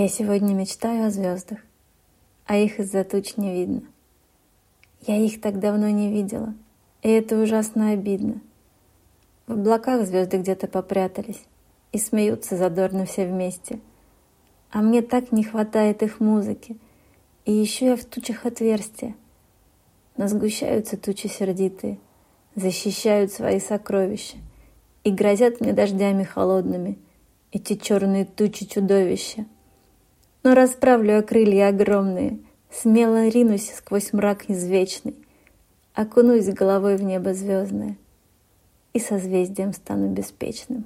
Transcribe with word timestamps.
Я 0.00 0.06
сегодня 0.06 0.54
мечтаю 0.54 1.08
о 1.08 1.10
звездах, 1.10 1.58
а 2.46 2.56
их 2.56 2.78
из-за 2.78 3.02
туч 3.02 3.36
не 3.36 3.52
видно. 3.52 3.82
Я 5.08 5.16
их 5.16 5.40
так 5.40 5.58
давно 5.58 5.88
не 5.90 6.08
видела, 6.12 6.54
и 7.02 7.08
это 7.08 7.36
ужасно 7.36 7.90
обидно. 7.90 8.40
В 9.48 9.54
облаках 9.54 10.06
звезды 10.06 10.36
где-то 10.36 10.68
попрятались 10.68 11.42
и 11.90 11.98
смеются 11.98 12.56
задорно 12.56 13.06
все 13.06 13.26
вместе. 13.26 13.80
А 14.70 14.82
мне 14.82 15.02
так 15.02 15.32
не 15.32 15.42
хватает 15.42 16.04
их 16.04 16.20
музыки, 16.20 16.78
и 17.44 17.52
еще 17.52 17.86
я 17.86 17.96
в 17.96 18.04
тучах 18.04 18.46
отверстия. 18.46 19.16
Но 20.16 20.28
сгущаются 20.28 20.96
тучи 20.96 21.26
сердитые, 21.26 21.98
защищают 22.54 23.32
свои 23.32 23.58
сокровища 23.58 24.36
и 25.02 25.10
грозят 25.10 25.60
мне 25.60 25.72
дождями 25.72 26.22
холодными 26.22 26.98
эти 27.50 27.74
черные 27.74 28.26
тучи 28.26 28.64
чудовища. 28.64 29.44
Но 30.42 30.54
расправлю 30.54 31.22
крылья 31.22 31.68
огромные, 31.68 32.38
смело 32.70 33.28
ринусь 33.28 33.72
сквозь 33.74 34.12
мрак 34.12 34.48
извечный, 34.48 35.14
окунусь 35.94 36.46
головой 36.46 36.96
в 36.96 37.02
небо 37.02 37.34
звездное 37.34 37.96
и 38.92 39.00
созвездием 39.00 39.72
стану 39.72 40.08
беспечным. 40.08 40.84